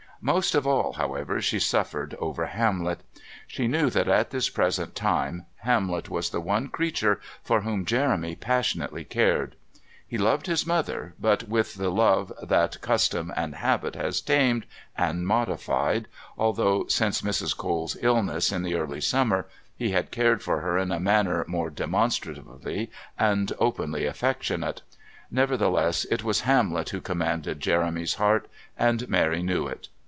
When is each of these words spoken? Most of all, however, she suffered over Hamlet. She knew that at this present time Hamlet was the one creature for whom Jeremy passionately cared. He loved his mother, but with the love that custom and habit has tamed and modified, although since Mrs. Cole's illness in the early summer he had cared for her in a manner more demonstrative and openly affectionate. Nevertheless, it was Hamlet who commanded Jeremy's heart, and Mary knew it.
Most 0.23 0.53
of 0.53 0.67
all, 0.67 0.93
however, 0.93 1.41
she 1.41 1.57
suffered 1.57 2.13
over 2.19 2.45
Hamlet. 2.45 3.01
She 3.47 3.67
knew 3.67 3.89
that 3.89 4.07
at 4.07 4.29
this 4.29 4.49
present 4.49 4.93
time 4.93 5.47
Hamlet 5.61 6.11
was 6.11 6.29
the 6.29 6.39
one 6.39 6.67
creature 6.67 7.19
for 7.43 7.61
whom 7.61 7.85
Jeremy 7.87 8.35
passionately 8.35 9.03
cared. 9.03 9.55
He 10.07 10.19
loved 10.19 10.45
his 10.45 10.63
mother, 10.63 11.15
but 11.19 11.49
with 11.49 11.73
the 11.73 11.89
love 11.89 12.31
that 12.39 12.81
custom 12.81 13.33
and 13.35 13.55
habit 13.55 13.95
has 13.95 14.21
tamed 14.21 14.67
and 14.95 15.25
modified, 15.25 16.07
although 16.37 16.85
since 16.85 17.23
Mrs. 17.23 17.57
Cole's 17.57 17.97
illness 18.03 18.51
in 18.51 18.61
the 18.61 18.75
early 18.75 19.01
summer 19.01 19.47
he 19.75 19.89
had 19.89 20.11
cared 20.11 20.43
for 20.43 20.61
her 20.61 20.77
in 20.77 20.91
a 20.91 20.99
manner 20.99 21.43
more 21.47 21.71
demonstrative 21.71 22.45
and 23.17 23.51
openly 23.57 24.05
affectionate. 24.05 24.83
Nevertheless, 25.31 26.05
it 26.11 26.23
was 26.23 26.41
Hamlet 26.41 26.89
who 26.89 27.01
commanded 27.01 27.59
Jeremy's 27.59 28.13
heart, 28.13 28.47
and 28.77 29.09
Mary 29.09 29.41
knew 29.41 29.65
it. 29.65 29.89